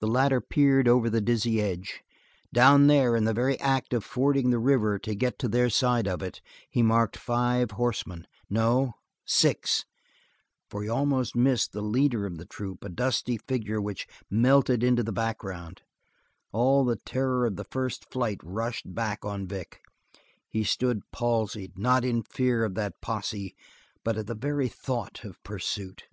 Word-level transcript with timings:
The 0.00 0.08
latter 0.08 0.40
peered 0.40 0.88
over 0.88 1.08
the 1.08 1.20
dizzy 1.20 1.60
edge. 1.60 2.02
Down 2.52 2.88
there, 2.88 3.14
in 3.14 3.22
the 3.22 3.32
very 3.32 3.56
act 3.60 3.92
of 3.94 4.02
fording 4.04 4.50
the 4.50 4.58
river 4.58 4.98
to 4.98 5.14
get 5.14 5.38
to 5.38 5.48
their 5.48 5.70
side 5.70 6.08
of 6.08 6.24
it, 6.24 6.40
he 6.68 6.82
marked 6.82 7.16
five 7.16 7.70
horsemen 7.70 8.26
no, 8.50 8.94
six, 9.24 9.84
for 10.68 10.82
he 10.82 10.88
almost 10.88 11.36
missed 11.36 11.70
the 11.70 11.82
leader 11.82 12.26
of 12.26 12.36
the 12.36 12.44
troop, 12.44 12.82
a 12.82 12.88
dusty 12.88 13.38
figure 13.38 13.80
which 13.80 14.08
melted 14.28 14.82
into 14.82 15.04
the 15.04 15.12
background. 15.12 15.82
All 16.50 16.84
the 16.84 16.96
terror 17.06 17.46
of 17.46 17.54
the 17.54 17.62
first 17.62 18.10
flight 18.10 18.40
rushed 18.42 18.92
back 18.92 19.24
on 19.24 19.46
Vic. 19.46 19.78
He 20.48 20.64
stood 20.64 20.98
palsied, 21.12 21.78
not 21.78 22.04
in 22.04 22.24
fear 22.24 22.64
of 22.64 22.74
that 22.74 23.00
posse 23.00 23.54
but 24.02 24.18
at 24.18 24.26
the 24.26 24.34
very 24.34 24.66
thought 24.66 25.24
of 25.24 25.40
pursuit. 25.44 26.06